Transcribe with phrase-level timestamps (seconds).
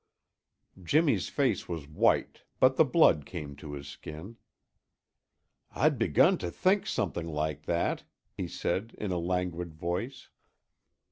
[0.81, 4.37] Jimmy's face was white, but the blood came to his skin.
[5.69, 8.03] "I'd begun to think something like that,"
[8.35, 10.29] he said in a languid voice.